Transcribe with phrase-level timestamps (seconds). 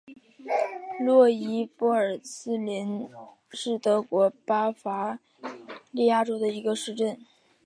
[0.99, 3.07] 洛伊波尔茨格林
[3.51, 5.19] 是德国巴伐
[5.91, 7.19] 利亚州的一个市镇。